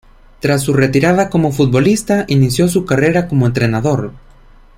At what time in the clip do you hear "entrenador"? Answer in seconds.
3.45-4.13